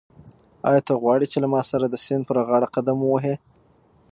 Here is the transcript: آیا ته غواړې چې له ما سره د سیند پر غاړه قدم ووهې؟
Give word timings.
آیا 0.69 0.81
ته 0.87 0.93
غواړې 1.01 1.25
چې 1.31 1.37
له 1.43 1.47
ما 1.53 1.61
سره 1.71 1.85
د 1.87 1.95
سیند 2.05 2.23
پر 2.27 2.37
غاړه 2.47 2.67
قدم 2.75 2.97
ووهې؟ 3.01 3.35